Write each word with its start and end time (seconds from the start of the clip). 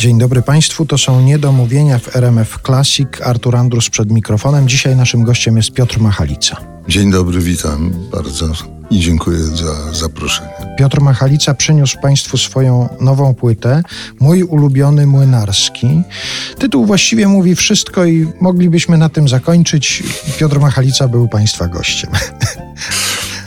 Dzień 0.00 0.18
dobry 0.18 0.42
Państwu, 0.42 0.86
to 0.86 0.98
są 0.98 1.20
niedomówienia 1.20 1.98
w 1.98 2.16
RMF 2.16 2.58
Classic. 2.66 3.08
Artur 3.24 3.56
Andrus 3.56 3.90
przed 3.90 4.10
mikrofonem. 4.10 4.68
Dzisiaj 4.68 4.96
naszym 4.96 5.22
gościem 5.22 5.56
jest 5.56 5.72
Piotr 5.72 6.00
Machalica. 6.00 6.56
Dzień 6.88 7.10
dobry, 7.10 7.40
witam 7.40 7.92
bardzo 8.12 8.52
i 8.90 9.00
dziękuję 9.00 9.38
za 9.38 9.92
zaproszenie. 9.92 10.50
Piotr 10.78 11.00
Machalica 11.00 11.54
przyniósł 11.54 12.00
Państwu 12.00 12.38
swoją 12.38 12.88
nową 13.00 13.34
płytę, 13.34 13.82
Mój 14.20 14.42
ulubiony 14.42 15.06
młynarski. 15.06 16.02
Tytuł 16.58 16.86
właściwie 16.86 17.28
mówi 17.28 17.54
wszystko 17.54 18.04
i 18.04 18.26
moglibyśmy 18.40 18.98
na 18.98 19.08
tym 19.08 19.28
zakończyć. 19.28 20.02
Piotr 20.38 20.60
Machalica 20.60 21.08
był 21.08 21.28
Państwa 21.28 21.68
gościem. 21.68 22.10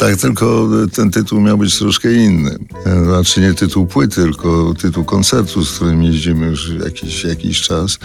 Tak, 0.00 0.16
tylko 0.16 0.68
ten 0.92 1.10
tytuł 1.10 1.40
miał 1.40 1.58
być 1.58 1.78
troszkę 1.78 2.12
inny. 2.12 2.58
Znaczy 3.04 3.40
nie 3.40 3.54
tytuł 3.54 3.86
płyty, 3.86 4.22
tylko 4.22 4.74
tytuł 4.74 5.04
koncertu, 5.04 5.64
z 5.64 5.76
którym 5.76 6.02
jeździmy 6.02 6.46
już 6.46 6.72
jakiś, 6.84 7.24
jakiś 7.24 7.60
czas. 7.60 7.98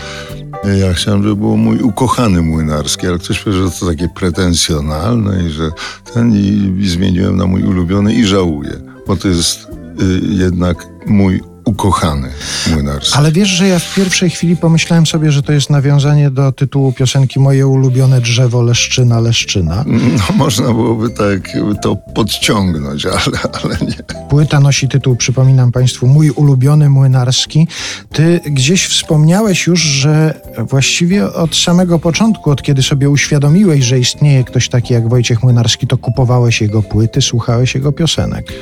Ja 0.80 0.94
chciałem, 0.94 1.24
żeby 1.24 1.36
było 1.36 1.58
mój 1.58 1.80
ukochany 1.80 2.42
młynarski, 2.42 3.08
ale 3.08 3.20
ktoś 3.20 3.40
powiedział, 3.40 3.68
że 3.68 3.80
to 3.80 3.86
takie 3.86 4.10
pretensjonalne 4.10 5.44
i 5.48 5.50
że 5.50 5.70
ten 6.14 6.36
i, 6.36 6.76
i 6.80 6.90
zmieniłem 6.90 7.38
na 7.38 7.46
mój 7.46 7.64
ulubiony 7.64 8.14
i 8.14 8.26
żałuję, 8.26 8.82
bo 9.08 9.18
to 9.18 9.28
jest 9.28 9.68
y, 10.02 10.22
jednak 10.24 10.88
mój 11.06 11.42
ukochany 11.66 12.30
młynarski. 12.74 13.18
Ale 13.18 13.32
wiesz, 13.32 13.50
że 13.50 13.68
ja 13.68 13.80
w 13.80 13.96
pierwszej 13.96 14.30
chwili 14.30 14.58
pomyślałem 14.58 15.06
sobie, 15.06 15.32
że 15.32 15.44
to 15.44 15.54
jest 15.54 15.70
nawiązanie 15.70 16.32
do 16.32 16.52
tytułu 16.52 16.92
piosenki 16.92 17.40
Moje 17.40 17.68
ulubione 17.68 18.22
drzewo 18.22 18.62
Leszczyna, 18.62 19.20
Leszczyna. 19.20 19.84
No, 19.88 20.36
można 20.36 20.66
byłoby 20.66 21.10
tak 21.10 21.50
to 21.82 21.96
podciągnąć, 21.96 23.06
ale, 23.06 23.40
ale 23.64 23.78
nie. 23.82 24.26
Płyta 24.30 24.60
nosi 24.60 24.88
tytuł, 24.88 25.16
przypominam 25.16 25.72
Państwu, 25.72 26.08
Mój 26.08 26.30
ulubiony 26.30 26.90
młynarski. 26.90 27.68
Ty 28.14 28.40
gdzieś 28.46 28.88
wspomniałeś 28.88 29.68
już, 29.68 29.80
że 29.80 30.34
właściwie 30.58 31.34
od 31.34 31.56
samego 31.56 32.00
początku, 32.00 32.52
od 32.52 32.62
kiedy 32.62 32.84
sobie 32.84 33.10
uświadomiłeś, 33.10 33.84
że 33.86 34.00
istnieje 34.00 34.44
ktoś 34.44 34.70
taki 34.70 34.94
jak 34.94 35.10
Wojciech 35.10 35.44
Młynarski, 35.44 35.88
to 35.88 35.98
kupowałeś 35.98 36.62
jego 36.62 36.84
płyty, 36.84 37.22
słuchałeś 37.22 37.76
jego 37.76 37.92
piosenek. 37.92 38.54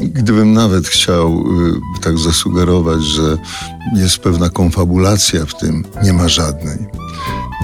Gdybym 0.00 0.52
nawet 0.52 0.88
chciał 0.88 1.44
y, 1.96 2.00
tak 2.00 2.18
zasugerować, 2.18 3.02
że 3.02 3.36
jest 3.96 4.18
pewna 4.18 4.48
konfabulacja 4.48 5.46
w 5.46 5.58
tym, 5.58 5.84
nie 6.04 6.12
ma 6.12 6.28
żadnej. 6.28 6.78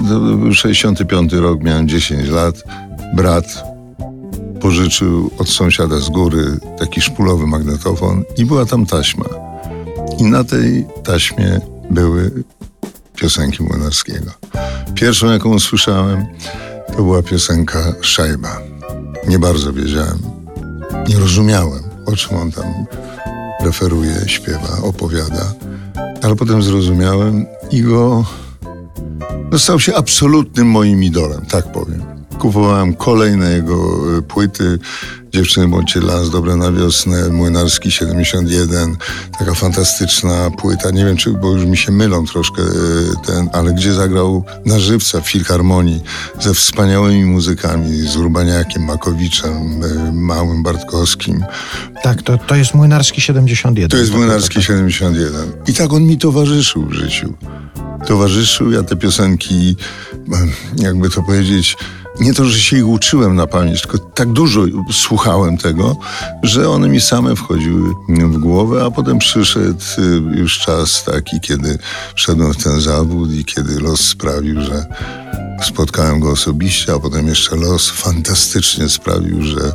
To 0.09 0.19
był 0.19 0.53
65 0.53 1.33
rok, 1.33 1.63
miałem 1.63 1.87
10 1.87 2.29
lat. 2.29 2.63
Brat 3.15 3.63
pożyczył 4.61 5.31
od 5.37 5.49
sąsiada 5.49 5.99
z 5.99 6.09
góry 6.09 6.57
taki 6.79 7.01
szpulowy 7.01 7.47
magnetofon 7.47 8.23
i 8.37 8.45
była 8.45 8.65
tam 8.65 8.85
taśma. 8.85 9.25
I 10.19 10.23
na 10.23 10.43
tej 10.43 10.87
taśmie 11.03 11.61
były 11.91 12.43
piosenki 13.15 13.63
Młynarskiego. 13.63 14.31
Pierwszą, 14.95 15.31
jaką 15.31 15.49
usłyszałem, 15.49 16.25
to 16.87 16.95
była 16.95 17.23
piosenka 17.23 17.93
Szajba. 18.01 18.61
Nie 19.27 19.39
bardzo 19.39 19.73
wiedziałem, 19.73 20.19
nie 21.07 21.19
rozumiałem 21.19 21.88
o 22.09 22.15
czym 22.15 22.37
on 22.37 22.51
tam 22.51 22.85
referuje, 23.61 24.15
śpiewa, 24.25 24.77
opowiada. 24.83 25.53
Ale 26.21 26.35
potem 26.35 26.63
zrozumiałem 26.63 27.45
i 27.71 27.81
go 27.81 28.25
no, 29.51 29.59
stał 29.59 29.79
się 29.79 29.95
absolutnym 29.95 30.67
moim 30.67 31.03
idolem, 31.03 31.45
tak 31.45 31.71
powiem 31.71 32.18
kupowałem 32.39 32.93
kolejne 32.93 33.51
jego 33.51 33.97
e, 34.17 34.21
płyty. 34.21 34.79
Dziewczyny 35.33 35.67
bądźcie 35.67 35.99
dla 35.99 36.17
nas 36.17 36.29
dobre 36.29 36.55
na 36.55 36.71
wiosnę, 36.71 37.29
Młynarski 37.29 37.91
71, 37.91 38.95
taka 39.39 39.53
fantastyczna 39.53 40.51
płyta. 40.57 40.91
Nie 40.91 41.05
wiem, 41.05 41.17
czy, 41.17 41.29
bo 41.31 41.51
już 41.51 41.65
mi 41.65 41.77
się 41.77 41.91
mylą 41.91 42.25
troszkę 42.25 42.61
e, 42.61 42.65
ten, 43.25 43.49
ale 43.53 43.73
gdzie 43.73 43.93
zagrał 43.93 44.43
na 44.65 44.79
żywca 44.79 45.21
w 45.21 45.29
Filharmonii 45.29 46.01
ze 46.39 46.53
wspaniałymi 46.53 47.25
muzykami, 47.25 48.07
z 48.07 48.15
Urbaniakiem, 48.15 48.83
Makowiczem, 48.83 49.83
e, 49.83 50.11
Małym 50.11 50.63
Bartkowskim. 50.63 51.43
Tak, 52.03 52.21
to, 52.21 52.37
to 52.37 52.55
jest 52.55 52.73
Młynarski 52.73 53.21
71. 53.21 53.89
To 53.89 53.97
jest 53.97 54.13
Młynarski 54.13 54.63
71. 54.63 55.51
I 55.67 55.73
tak 55.73 55.93
on 55.93 56.03
mi 56.03 56.17
towarzyszył 56.17 56.85
w 56.85 56.93
życiu. 56.93 57.33
Towarzyszył, 58.07 58.71
ja 58.71 58.83
te 58.83 58.95
piosenki, 58.95 59.75
jakby 60.75 61.09
to 61.09 61.23
powiedzieć, 61.23 61.77
nie 62.19 62.33
to, 62.33 62.45
że 62.45 62.59
się 62.59 62.77
ich 62.77 62.87
uczyłem 62.87 63.35
na 63.35 63.47
pamięć, 63.47 63.81
tylko 63.81 63.97
tak 63.97 64.31
dużo 64.31 64.61
słuchałem 64.91 65.57
tego, 65.57 65.97
że 66.43 66.69
one 66.69 66.89
mi 66.89 67.01
same 67.01 67.35
wchodziły 67.35 67.93
w 68.09 68.37
głowę, 68.37 68.85
a 68.85 68.91
potem 68.91 69.19
przyszedł 69.19 69.83
y, 69.99 70.37
już 70.39 70.59
czas 70.59 71.03
taki, 71.03 71.39
kiedy 71.39 71.77
wszedłem 72.15 72.53
w 72.53 72.63
ten 72.63 72.81
zawód 72.81 73.31
i 73.31 73.45
kiedy 73.45 73.79
los 73.79 73.99
sprawił, 73.99 74.61
że 74.61 74.85
spotkałem 75.63 76.19
go 76.19 76.31
osobiście, 76.31 76.93
a 76.93 76.99
potem 76.99 77.27
jeszcze 77.27 77.55
los 77.55 77.89
fantastycznie 77.89 78.89
sprawił, 78.89 79.43
że 79.43 79.71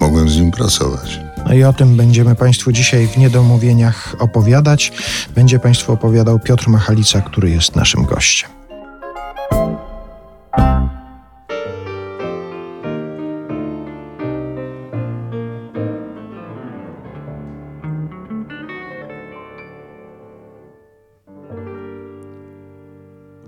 mogłem 0.00 0.28
z 0.28 0.36
nim 0.36 0.50
pracować. 0.50 1.27
No 1.48 1.54
i 1.54 1.64
o 1.64 1.72
tym 1.72 1.96
będziemy 1.96 2.34
Państwu 2.34 2.72
dzisiaj 2.72 3.06
w 3.06 3.16
niedomówieniach 3.16 4.16
opowiadać. 4.18 4.92
Będzie 5.34 5.58
Państwu 5.58 5.92
opowiadał 5.92 6.38
Piotr 6.38 6.68
Machalica, 6.68 7.20
który 7.20 7.50
jest 7.50 7.76
naszym 7.76 8.04
gościem. 8.04 8.50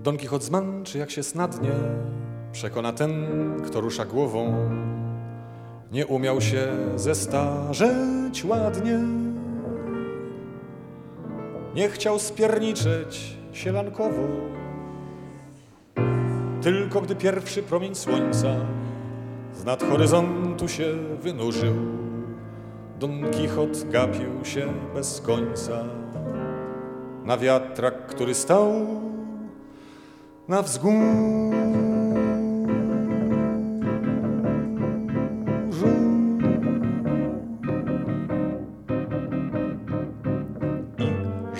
Don 0.02 0.18
Quixote 0.18 0.44
zmęczy, 0.44 0.98
jak 0.98 1.10
się 1.10 1.22
snadnie, 1.22 1.72
przekona 2.52 2.92
ten, 2.92 3.26
kto 3.66 3.80
rusza 3.80 4.04
głową. 4.04 4.54
Nie 5.92 6.06
umiał 6.06 6.40
się 6.40 6.68
zestarzeć 6.96 8.44
ładnie. 8.44 8.98
Nie 11.74 11.88
chciał 11.88 12.18
spierniczeć 12.18 13.36
sielankowo. 13.52 14.22
Tylko 16.62 17.00
gdy 17.00 17.16
pierwszy 17.16 17.62
promień 17.62 17.94
słońca 17.94 18.56
z 19.54 19.64
nad 19.64 19.82
horyzontu 19.82 20.68
się 20.68 20.84
wynurzył, 21.20 21.74
Don 22.98 23.20
Quixote 23.30 23.84
gapił 23.90 24.44
się 24.44 24.72
bez 24.94 25.20
końca 25.20 25.84
na 27.24 27.38
wiatrak, 27.38 28.06
który 28.06 28.34
stał 28.34 28.72
na 30.48 30.62
wzgórzu. 30.62 31.89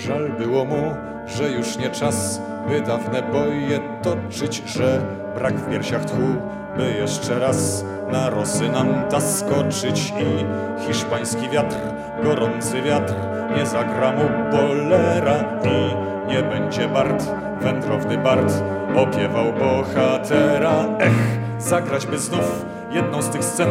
Żal 0.01 0.31
było 0.39 0.65
mu, 0.65 0.95
że 1.27 1.51
już 1.51 1.79
nie 1.79 1.91
czas, 1.91 2.43
by 2.69 2.81
dawne 2.81 3.23
boje 3.23 3.81
toczyć, 4.03 4.63
że 4.67 5.01
brak 5.35 5.55
w 5.55 5.71
piersiach 5.71 6.05
tchu, 6.05 6.37
by 6.77 6.93
jeszcze 6.93 7.39
raz 7.39 7.85
na 8.13 8.31
Rosynanta 8.31 9.21
skoczyć 9.21 10.13
i 10.21 10.45
hiszpański 10.87 11.49
wiatr, 11.49 11.77
gorący 12.25 12.83
wiatr, 12.83 13.15
nie 13.57 13.67
zagra 13.67 14.13
mu 14.13 14.25
bolera 14.53 15.35
i 15.65 15.95
nie 16.29 16.43
będzie 16.43 16.89
Bart, 16.89 17.25
wędrowny 17.61 18.19
Bart, 18.19 18.53
opiewał 18.97 19.53
bohatera. 19.53 20.85
Ech, 20.99 21.39
zagrać 21.59 22.07
by 22.07 22.19
znów 22.19 22.65
jedną 22.91 23.23
z 23.23 23.29
tych 23.29 23.45
scen, 23.45 23.69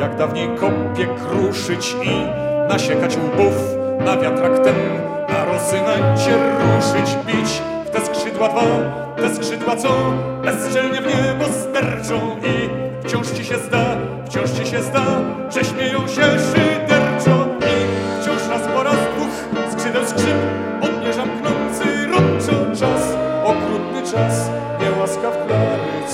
jak 0.00 0.16
dawniej 0.16 0.48
kopie 0.48 1.06
kruszyć 1.06 1.96
i 2.04 2.10
nasiekać 2.68 3.16
łbów 3.16 3.54
na 4.04 4.16
wiatrak 4.16 4.58
ten, 4.58 4.74
na 5.28 5.44
rozynancie 5.44 6.34
ruszyć, 6.58 7.16
bić. 7.26 7.62
W 7.86 7.90
te 7.90 8.00
skrzydła 8.06 8.48
dwa, 8.48 8.62
te 9.16 9.34
skrzydła 9.34 9.76
co? 9.76 9.88
Bezczelnie 10.42 11.00
w 11.00 11.06
niebo 11.06 11.44
sterczą 11.44 12.36
i 12.36 12.68
wciąż 13.06 13.30
ci 13.30 13.44
się 13.44 13.58
zda, 13.58 13.84
wciąż 14.26 14.50
ci 14.50 14.66
się 14.66 14.82
zda, 14.82 15.06
że 15.50 15.64
śmieją 15.64 16.00
się 16.08 16.22
szyderczo 16.22 17.46
i 17.60 17.74
wciąż 18.22 18.48
raz 18.48 18.62
po 18.74 18.82
raz 18.82 18.96
dwóch 19.16 19.62
skrzydeł 19.72 20.06
skrzyp 20.06 20.36
odmierzam 20.82 21.28
knący 21.40 22.06
rączo 22.06 22.80
czas, 22.80 23.16
okrutny 23.44 24.02
czas, 24.12 24.50
niełaskaw 24.80 25.36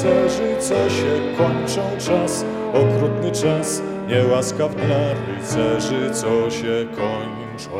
rycerzy, 0.03 0.57
co 0.61 0.91
się 0.91 1.37
kończą 1.39 1.83
czas, 1.99 2.45
okrutny 2.75 3.33
czas, 3.33 3.83
niełaskaw 4.09 4.75
dla 4.77 5.13
rycerzy, 5.29 6.11
co 6.15 6.51
się 6.51 6.87
kończą. 6.97 7.71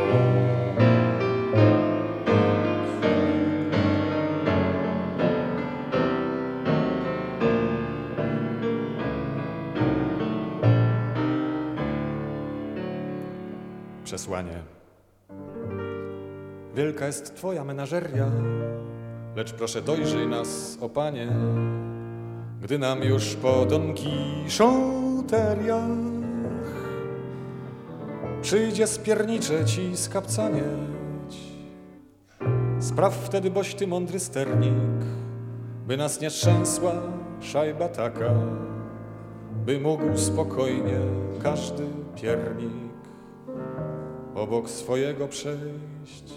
Przesłanie. 14.13 14.63
Wielka 16.75 17.07
jest 17.07 17.37
twoja 17.37 17.65
menażeria, 17.65 18.31
lecz 19.37 19.53
proszę 19.53 19.83
dojrzyj 19.83 20.27
nas, 20.27 20.79
o 20.81 20.89
panie, 20.89 21.29
gdy 22.63 22.79
nam 22.79 23.03
już 23.03 23.35
po 23.35 23.67
Don 23.67 23.95
Kichoteriach 23.95 25.83
przyjdzie 28.43 28.87
spiernicze 28.87 29.65
ci 29.65 29.97
skapca 29.97 30.49
mieć. 30.49 31.37
Spraw 32.81 33.15
wtedy, 33.15 33.51
boś 33.51 33.75
ty 33.75 33.87
mądry 33.87 34.21
sternik, 34.21 35.05
by 35.87 35.97
nas 35.97 36.21
nie 36.21 36.31
trzęsła 36.31 36.93
szajba 37.41 37.89
taka, 37.89 38.35
by 39.67 39.81
mógł 39.81 40.19
spokojnie 40.19 41.01
każdy 41.43 41.87
piernik 42.17 42.92
obok 44.35 44.71
swojego 44.71 45.29
przejść 45.29 46.35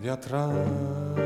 wiatraka. 0.00 1.21